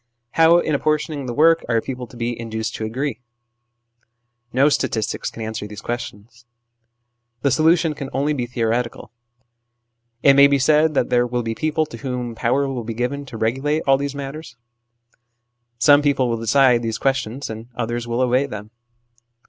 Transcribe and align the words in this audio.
How, 0.31 0.57
in 0.57 0.73
apportioning 0.73 1.27
the 1.27 1.33
work, 1.35 1.63
are 1.69 1.79
people 1.79 2.07
to 2.07 2.17
be 2.17 2.35
induced 2.39 2.73
to 2.73 2.85
agree? 2.85 3.21
No 4.51 4.67
statistics 4.67 5.29
can 5.29 5.43
answer 5.43 5.67
these 5.67 5.79
questions. 5.79 6.43
The 7.43 7.51
solution 7.51 7.93
can 7.93 8.09
only 8.11 8.33
be 8.33 8.47
theoretical: 8.47 9.11
it 10.23 10.33
may 10.33 10.47
be 10.47 10.57
said 10.57 10.95
that 10.95 11.11
there 11.11 11.27
will 11.27 11.43
be 11.43 11.53
people 11.53 11.85
to 11.85 11.97
whom 11.97 12.33
power 12.33 12.67
will 12.67 12.83
be 12.83 12.95
given 12.95 13.27
to 13.27 13.37
regulate 13.37 13.83
all 13.85 13.99
these 13.99 14.15
matters. 14.15 14.57
Some 15.77 16.01
people 16.01 16.27
will 16.29 16.37
decide 16.39 16.81
these 16.81 16.97
questions, 16.97 17.47
and 17.47 17.67
others 17.75 18.07
will 18.07 18.21
obey 18.21 18.47
them. 18.47 18.71